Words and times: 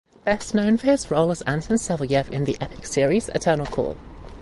Best 0.25 0.55
known 0.55 0.77
for 0.77 0.87
his 0.87 1.11
role 1.11 1.29
as 1.29 1.43
Anton 1.43 1.77
Savelyev 1.77 2.31
in 2.31 2.45
the 2.45 2.57
epic 2.59 2.87
series 2.87 3.29
Eternal 3.29 3.67
Call. 3.67 3.97